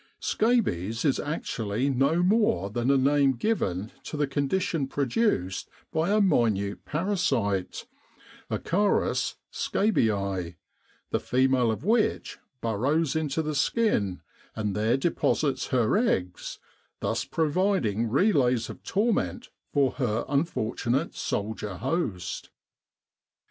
[0.19, 6.19] Scabies is actually no more than a name given to the condition produced by a
[6.19, 7.85] minute parasite
[8.49, 10.55] (acarus scabiei),
[11.11, 14.23] the female of which burrows into the skin
[14.55, 16.57] and there deposits her eggs,
[17.01, 22.49] thus providing relays of torment for her unfortunate soldier host.